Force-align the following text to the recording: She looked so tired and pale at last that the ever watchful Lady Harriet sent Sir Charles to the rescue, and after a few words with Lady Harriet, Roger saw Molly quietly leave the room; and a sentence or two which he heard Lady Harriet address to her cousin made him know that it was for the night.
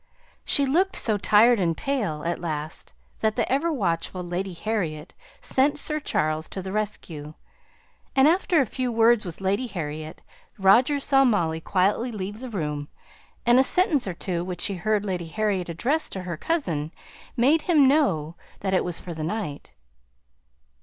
She 0.43 0.65
looked 0.65 0.95
so 0.95 1.19
tired 1.19 1.59
and 1.59 1.77
pale 1.77 2.23
at 2.23 2.41
last 2.41 2.95
that 3.19 3.35
the 3.35 3.47
ever 3.51 3.71
watchful 3.71 4.23
Lady 4.23 4.53
Harriet 4.53 5.13
sent 5.41 5.77
Sir 5.77 5.99
Charles 5.99 6.49
to 6.49 6.63
the 6.63 6.71
rescue, 6.71 7.35
and 8.15 8.27
after 8.27 8.59
a 8.59 8.65
few 8.65 8.91
words 8.91 9.25
with 9.25 9.41
Lady 9.41 9.67
Harriet, 9.67 10.23
Roger 10.57 10.99
saw 10.99 11.23
Molly 11.23 11.61
quietly 11.61 12.11
leave 12.11 12.39
the 12.39 12.49
room; 12.49 12.87
and 13.45 13.59
a 13.59 13.63
sentence 13.63 14.07
or 14.07 14.13
two 14.15 14.43
which 14.43 14.65
he 14.65 14.73
heard 14.77 15.05
Lady 15.05 15.27
Harriet 15.27 15.69
address 15.69 16.09
to 16.09 16.23
her 16.23 16.35
cousin 16.35 16.91
made 17.37 17.61
him 17.61 17.87
know 17.87 18.33
that 18.61 18.73
it 18.73 18.83
was 18.83 18.99
for 18.99 19.13
the 19.13 19.23
night. 19.23 19.75